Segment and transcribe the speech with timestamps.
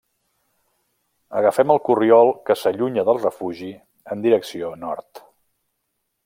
[1.41, 3.69] Agafem el corriol que s'allunya del refugi
[4.17, 5.23] en direcció nord.